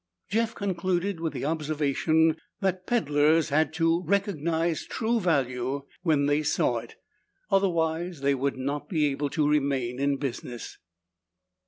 Jeff 0.31 0.55
concluded 0.55 1.19
with 1.19 1.31
the 1.31 1.45
observation 1.45 2.35
that 2.59 2.87
peddlers 2.87 3.49
had 3.49 3.71
to 3.71 4.01
recognize 4.01 4.87
true 4.87 5.19
value 5.19 5.83
when 6.01 6.25
they 6.25 6.41
saw 6.41 6.79
it. 6.79 6.95
Otherwise 7.51 8.21
they 8.21 8.33
would 8.33 8.57
not 8.57 8.89
be 8.89 9.05
able 9.05 9.29
to 9.29 9.47
remain 9.47 9.99
in 9.99 10.17
business. 10.17 10.79